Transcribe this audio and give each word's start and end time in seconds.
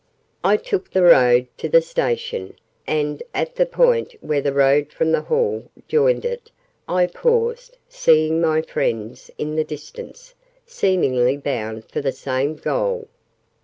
I 0.43 0.57
took 0.57 0.89
the 0.89 1.03
road 1.03 1.45
to 1.59 1.69
the 1.69 1.79
Station, 1.79 2.55
and, 2.87 3.21
at 3.35 3.55
the 3.55 3.67
point 3.67 4.15
where 4.19 4.41
the 4.41 4.51
road 4.51 4.91
from 4.91 5.11
the 5.11 5.21
'Hall' 5.21 5.69
joined 5.87 6.25
it, 6.25 6.49
I 6.87 7.05
paused, 7.05 7.77
seeing 7.87 8.41
my 8.41 8.63
friends 8.63 9.29
in 9.37 9.57
the 9.57 9.63
distance, 9.63 10.33
seemingly 10.65 11.37
bound 11.37 11.85
for 11.91 12.01
the 12.01 12.11
same 12.11 12.55
goal. 12.55 13.09